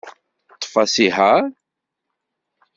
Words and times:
Ḍḍef 0.53 0.73
asihaṛ. 0.83 1.41